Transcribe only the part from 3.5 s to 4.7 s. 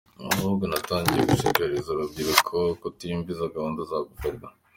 gahunda za guverinoma.